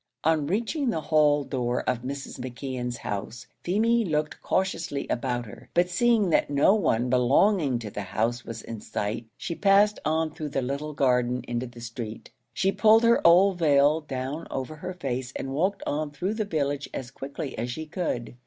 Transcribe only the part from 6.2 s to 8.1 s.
that no one belonging to the